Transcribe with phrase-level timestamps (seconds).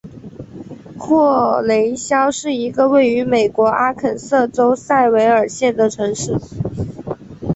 [0.97, 6.39] 霍雷肖是一个位于美国阿肯色州塞维尔县的城市。